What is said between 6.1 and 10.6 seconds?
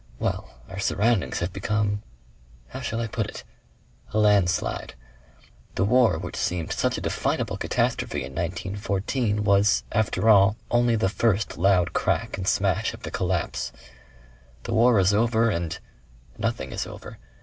which seemed such a definable catastrophe in 1914 was, after all,